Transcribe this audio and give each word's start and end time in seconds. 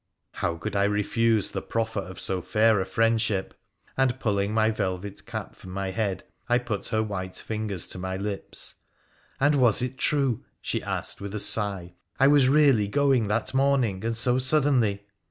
How 0.31 0.55
could 0.57 0.75
I 0.75 0.85
refuse 0.85 1.51
the 1.51 1.61
proffer 1.61 1.99
of 1.99 2.19
so 2.19 2.41
fair 2.41 2.79
a 2.79 2.87
friendship? 2.87 3.53
and, 3.95 4.19
pulling 4.19 4.51
my 4.51 4.71
velvet 4.71 5.27
cap 5.27 5.55
from 5.55 5.69
my 5.73 5.91
head, 5.91 6.23
I 6.49 6.57
put 6.57 6.87
her 6.87 7.03
white 7.03 7.35
fingers 7.35 7.87
to 7.89 7.99
my 7.99 8.17
lips. 8.17 8.73
And 9.39 9.53
was 9.53 9.83
it 9.83 9.99
true, 9.99 10.43
she 10.59 10.81
asked 10.81 11.21
with 11.21 11.35
a 11.35 11.39
sigh, 11.39 11.93
I 12.19 12.29
was 12.29 12.49
really 12.49 12.87
going 12.87 13.27
that 13.27 13.53
morning, 13.53 14.03
and 14.03 14.17
so 14.17 14.39
suddenly 14.39 15.05